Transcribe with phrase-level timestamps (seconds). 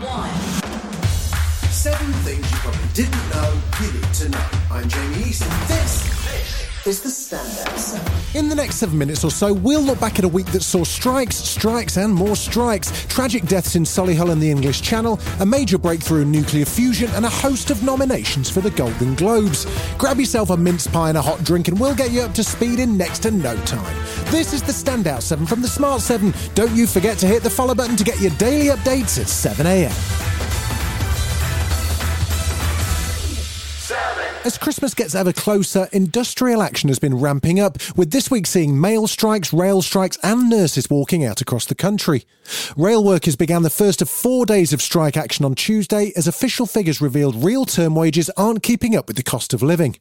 [0.00, 0.30] one.
[1.70, 4.46] Seven things you probably didn't know you need to know.
[4.70, 8.34] I'm Jamie East, and this is the Standout.
[8.34, 10.82] In the next seven minutes or so, we'll look back at a week that saw
[10.84, 15.78] strikes, strikes, and more strikes, tragic deaths in Solihull and the English Channel, a major
[15.78, 19.66] breakthrough in nuclear fusion, and a host of nominations for the Golden Globes.
[19.96, 22.42] Grab yourself a mince pie and a hot drink, and we'll get you up to
[22.44, 23.96] speed in next to no time.
[24.30, 26.34] This is the Standout 7 from the Smart 7.
[26.54, 29.66] Don't you forget to hit the follow button to get your daily updates at 7
[29.66, 29.92] a.m.
[34.44, 38.78] As Christmas gets ever closer, industrial action has been ramping up, with this week seeing
[38.78, 42.26] mail strikes, rail strikes, and nurses walking out across the country.
[42.76, 46.66] Rail workers began the first of four days of strike action on Tuesday as official
[46.66, 49.96] figures revealed real term wages aren't keeping up with the cost of living.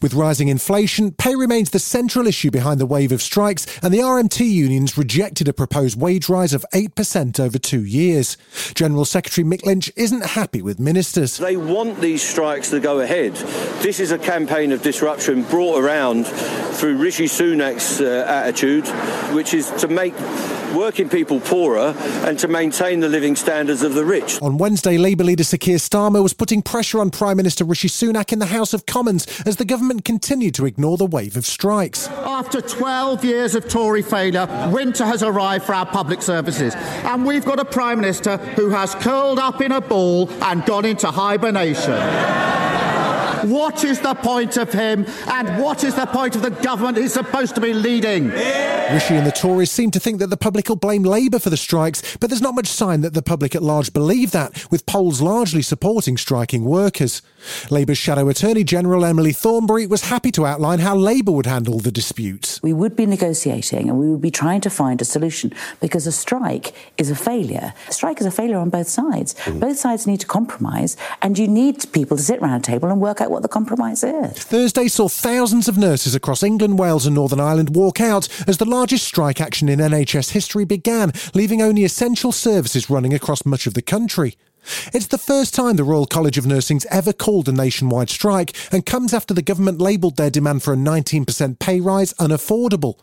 [0.00, 3.98] With rising inflation, pay remains the central issue behind the wave of strikes, and the
[3.98, 8.36] RMT unions rejected a proposed wage rise of 8% over two years.
[8.74, 11.38] General Secretary Mick Lynch isn't happy with ministers.
[11.38, 13.34] They want these strikes to go ahead.
[13.82, 18.86] This is a campaign of disruption brought around through Rishi Sunak's uh, attitude,
[19.34, 20.14] which is to make
[20.74, 21.94] working people poorer
[22.26, 24.40] and to maintain the living standards of the rich.
[24.42, 28.32] On Wednesday, Labour leader Sir Keir Starmer was putting pressure on Prime Minister Rishi Sunak
[28.32, 32.08] in the House of Commons as the government continued to ignore the wave of strikes.
[32.08, 36.74] After 12 years of Tory failure, winter has arrived for our public services.
[36.74, 40.84] And we've got a Prime Minister who has curled up in a ball and gone
[40.84, 42.69] into hibernation.
[43.44, 47.12] What is the point of him and what is the point of the government he's
[47.12, 48.28] supposed to be leading?
[48.28, 51.56] Rishi and the Tories seem to think that the public will blame Labour for the
[51.56, 55.20] strikes, but there's not much sign that the public at large believe that, with polls
[55.20, 57.22] largely supporting striking workers.
[57.70, 61.92] Labour's Shadow Attorney General Emily Thornberry was happy to outline how Labour would handle the
[61.92, 62.60] disputes.
[62.62, 66.12] We would be negotiating and we would be trying to find a solution because a
[66.12, 67.72] strike is a failure.
[67.88, 69.34] A strike is a failure on both sides.
[69.44, 69.60] Mm.
[69.60, 73.00] Both sides need to compromise, and you need people to sit around a table and
[73.00, 74.32] work out what the compromise is.
[74.42, 78.64] Thursday saw thousands of nurses across England, Wales, and Northern Ireland walk out as the
[78.64, 83.74] largest strike action in NHS history began, leaving only essential services running across much of
[83.74, 84.36] the country.
[84.92, 88.84] It's the first time the Royal College of Nursing's ever called a nationwide strike and
[88.84, 92.96] comes after the government labelled their demand for a 19% pay rise unaffordable.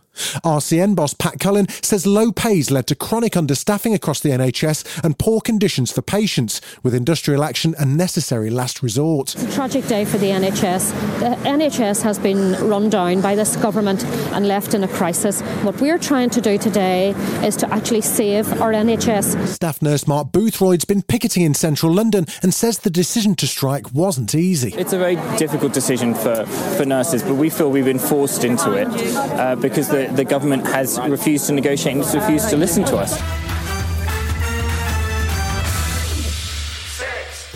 [0.44, 5.18] RCN boss Pat Cullen says low pays led to chronic understaffing across the NHS and
[5.18, 9.36] poor conditions for patients, with industrial action a necessary last resort.
[9.36, 11.20] It's a tragic day for the NHS.
[11.20, 14.04] The NHS has been run down by this government
[14.34, 15.42] and left in a crisis.
[15.64, 17.10] What we're trying to do today
[17.46, 19.48] is to actually save our NHS.
[19.48, 23.92] Staff nurse Mark Boothroyd's been picketing in central London and says the decision to strike
[23.94, 24.74] wasn't easy.
[24.76, 26.46] It's a very difficult decision for,
[26.78, 30.68] for nurses, but we feel we've been forced into it uh, because the, the government
[30.68, 33.57] has refused to negotiate and refused to listen to us.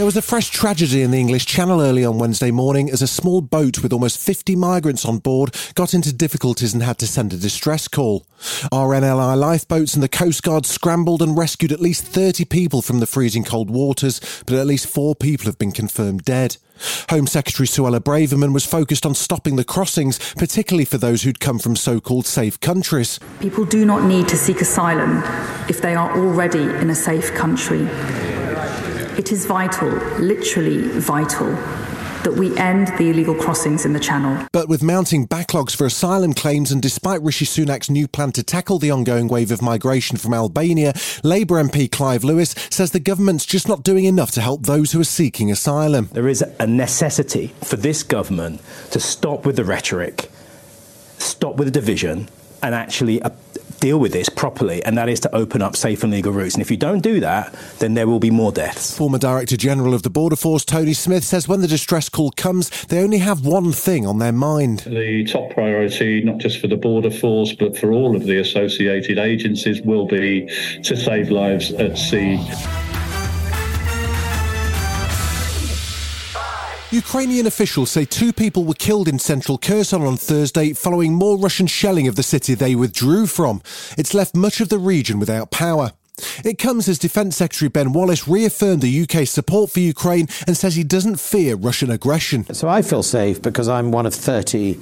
[0.01, 3.07] There was a fresh tragedy in the English Channel early on Wednesday morning as a
[3.07, 7.33] small boat with almost 50 migrants on board got into difficulties and had to send
[7.33, 8.25] a distress call.
[8.71, 13.05] RNLI lifeboats and the Coast Guard scrambled and rescued at least 30 people from the
[13.05, 16.57] freezing cold waters, but at least four people have been confirmed dead.
[17.11, 21.59] Home Secretary Suella Braverman was focused on stopping the crossings, particularly for those who'd come
[21.59, 23.19] from so called safe countries.
[23.39, 25.21] People do not need to seek asylum
[25.69, 27.87] if they are already in a safe country.
[29.21, 29.87] It is vital,
[30.17, 31.51] literally vital,
[32.23, 34.47] that we end the illegal crossings in the Channel.
[34.51, 38.79] But with mounting backlogs for asylum claims and despite Rishi Sunak's new plan to tackle
[38.79, 40.93] the ongoing wave of migration from Albania,
[41.23, 44.99] Labour MP Clive Lewis says the government's just not doing enough to help those who
[44.99, 46.09] are seeking asylum.
[46.13, 48.59] There is a necessity for this government
[48.89, 50.31] to stop with the rhetoric,
[51.19, 52.27] stop with the division,
[52.63, 53.21] and actually
[53.81, 56.55] deal with this properly, and that is to open up safe and legal routes.
[56.55, 58.95] And if you don't do that, then there will be more deaths.
[58.95, 62.69] Former Director General of the Border Force, Tony Smith, says when the distress call comes,
[62.85, 64.79] they only have one thing on their mind.
[64.81, 69.17] The top priority, not just for the Border Force, but for all of the associated
[69.17, 70.47] agencies, will be
[70.83, 72.39] to save lives at sea.
[76.91, 81.65] Ukrainian officials say two people were killed in central Kherson on Thursday following more Russian
[81.65, 83.61] shelling of the city they withdrew from.
[83.97, 85.93] It's left much of the region without power.
[86.43, 90.75] It comes as Defence Secretary Ben Wallace reaffirmed the UK's support for Ukraine and says
[90.75, 92.43] he doesn't fear Russian aggression.
[92.53, 94.77] So I feel safe because I'm one of 30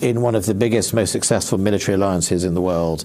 [0.00, 3.04] in one of the biggest, most successful military alliances in the world.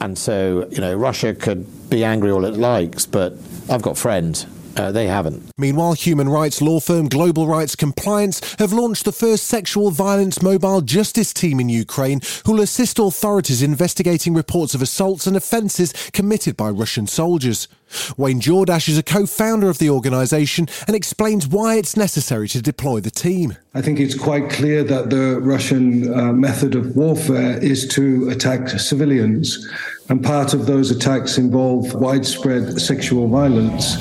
[0.00, 3.34] And so, you know, Russia could be angry all it likes, but
[3.68, 4.46] I've got friends.
[4.80, 5.50] Uh, they haven't.
[5.58, 10.80] Meanwhile, human rights law firm Global Rights Compliance have launched the first sexual violence mobile
[10.80, 16.56] justice team in Ukraine who will assist authorities investigating reports of assaults and offences committed
[16.56, 17.68] by Russian soldiers.
[18.16, 22.62] Wayne Jordash is a co founder of the organisation and explains why it's necessary to
[22.62, 23.58] deploy the team.
[23.74, 28.70] I think it's quite clear that the Russian uh, method of warfare is to attack
[28.70, 29.68] civilians,
[30.08, 33.96] and part of those attacks involve widespread sexual violence.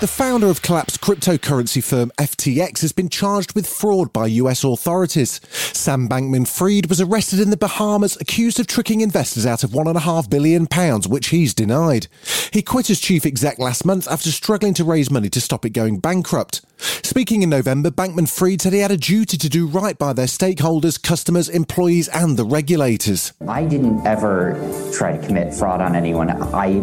[0.00, 5.40] The founder of collapsed cryptocurrency firm FTX has been charged with fraud by US authorities.
[5.72, 10.28] Sam Bankman Fried was arrested in the Bahamas accused of tricking investors out of £1.5
[10.28, 10.66] billion,
[11.08, 12.08] which he's denied.
[12.52, 15.70] He quit as chief exec last month after struggling to raise money to stop it
[15.70, 16.62] going bankrupt.
[16.76, 20.26] Speaking in November, Bankman Fried said he had a duty to do right by their
[20.26, 23.32] stakeholders, customers, employees, and the regulators.
[23.48, 24.54] I didn't ever
[24.92, 26.30] try to commit fraud on anyone.
[26.30, 26.80] I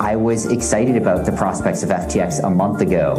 [0.00, 3.14] I was excited about the prospects of FTX a month ago.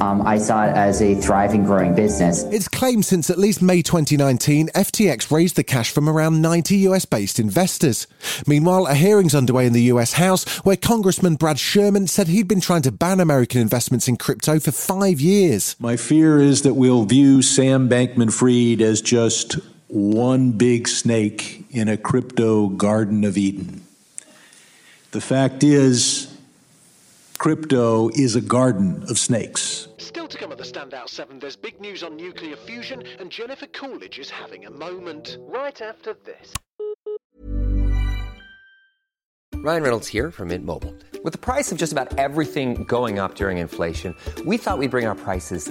[0.00, 2.44] Um, I saw it as a thriving, growing business.
[2.44, 7.04] It's claimed since at least May 2019, FTX raised the cash from around 90 US
[7.04, 8.06] based investors.
[8.46, 12.60] Meanwhile, a hearing's underway in the US House where Congressman Brad Sherman said he'd been
[12.60, 15.76] trying to ban American investments in crypto for five years.
[15.78, 19.58] My fear is that we'll view Sam Bankman Fried as just
[19.88, 23.82] one big snake in a crypto Garden of Eden.
[25.12, 26.34] The fact is,
[27.36, 29.88] crypto is a garden of snakes.
[29.98, 33.66] Still to come at the Standout 7, there's big news on nuclear fusion, and Jennifer
[33.66, 35.36] Coolidge is having a moment.
[35.40, 36.54] Right after this.
[39.56, 40.94] Ryan Reynolds here from Mint Mobile.
[41.22, 44.16] With the price of just about everything going up during inflation,
[44.46, 45.70] we thought we'd bring our prices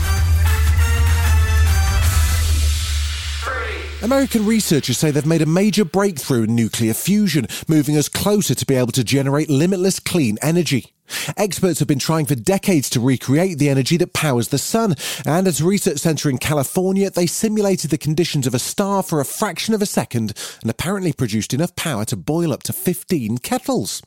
[4.03, 8.65] American researchers say they've made a major breakthrough in nuclear fusion, moving us closer to
[8.65, 10.93] be able to generate limitless clean energy.
[11.37, 15.47] Experts have been trying for decades to recreate the energy that powers the sun, and
[15.47, 19.25] at a research centre in California, they simulated the conditions of a star for a
[19.25, 24.01] fraction of a second and apparently produced enough power to boil up to 15 kettles.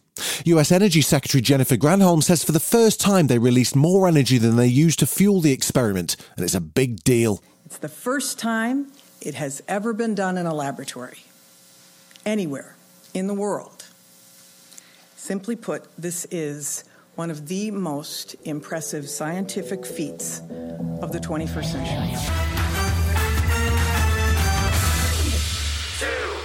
[0.44, 4.56] US Energy Secretary Jennifer Granholm says for the first time they released more energy than
[4.56, 7.40] they used to fuel the experiment, and it's a big deal.
[7.64, 8.90] It's the first time
[9.25, 11.25] it has ever been done in a laboratory,
[12.26, 12.76] anywhere
[13.15, 13.85] in the world.
[15.17, 16.85] Simply put, this is
[17.15, 20.41] one of the most impressive scientific feats
[21.00, 22.44] of the 21st century.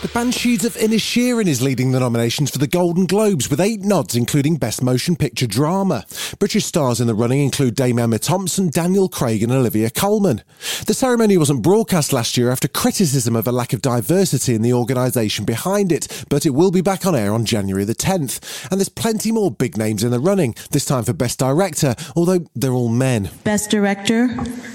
[0.01, 4.16] The Banshees of Inisherin is leading the nominations for the Golden Globes with eight nods,
[4.16, 6.06] including Best Motion Picture Drama.
[6.40, 10.42] British stars in the running include Dame Emma Thompson, Daniel Craig, and Olivia Colman.
[10.85, 14.71] The ceremony wasn't broadcast last year after criticism of a lack of diversity in the
[14.71, 18.71] organisation behind it, but it will be back on air on January the 10th.
[18.71, 22.45] And there's plenty more big names in the running, this time for Best Director, although
[22.56, 23.31] they're all men.
[23.44, 24.30] Best Director,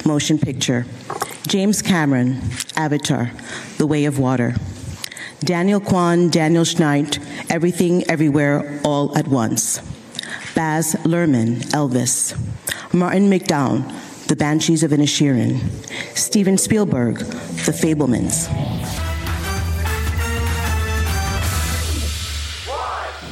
[0.05, 0.85] Motion Picture.
[1.49, 2.43] James Cameron,
[2.77, 3.33] Avatar,
[3.79, 4.55] The Way of Water.
[5.45, 7.19] Daniel Kwan, Daniel Scheinert,
[7.51, 9.79] Everything, Everywhere, All at Once.
[10.55, 12.33] Baz Luhrmann, Elvis.
[12.95, 15.61] Martin McDonagh, The Banshees of Inisherin.
[16.17, 18.49] Steven Spielberg, The Fabelmans.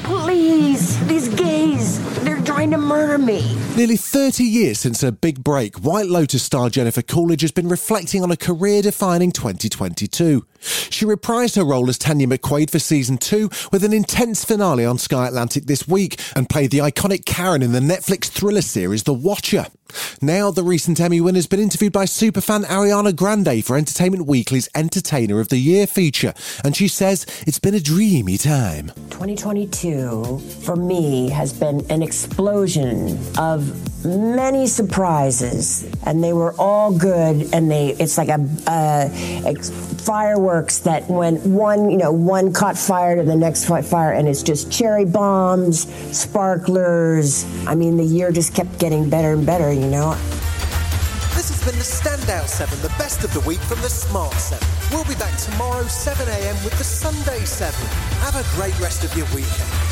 [0.02, 3.40] Please, these gays, they're trying to murder me.
[3.74, 8.22] Nearly 30 years since her big break, White Lotus star Jennifer Coolidge has been reflecting
[8.22, 10.44] on a career defining 2022.
[10.60, 14.98] She reprised her role as Tanya McQuoid for season two with an intense finale on
[14.98, 19.14] Sky Atlantic this week and played the iconic Karen in the Netflix thriller series The
[19.14, 19.66] Watcher.
[20.22, 25.38] Now, the recent Emmy winner's been interviewed by superfan Ariana Grande for Entertainment Weekly's Entertainer
[25.38, 26.32] of the Year feature,
[26.64, 28.88] and she says it's been a dreamy time.
[29.10, 32.81] 2022 for me has been an explosion
[33.38, 39.54] of many surprises and they were all good and they it's like a, a
[40.02, 44.42] fireworks that when one you know one caught fire to the next fire and it's
[44.42, 49.86] just cherry bombs sparklers i mean the year just kept getting better and better you
[49.86, 50.16] know
[51.34, 54.62] This has been the Standout 7, the best of the week from the Smart 7.
[54.92, 57.72] We'll be back tomorrow, 7am, with the Sunday 7.
[58.20, 59.91] Have a great rest of your weekend.